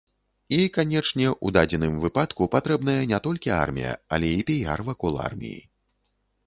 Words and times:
І, 0.55 0.57
канечне, 0.77 1.27
у 1.49 1.51
дадзеным 1.57 1.93
выпадку 2.05 2.47
патрэбная 2.57 2.99
не 3.13 3.19
толькі 3.29 3.55
армія, 3.61 3.93
але 4.17 4.35
і 4.41 4.43
піяр 4.51 4.79
вакол 4.91 5.23
арміі. 5.29 5.61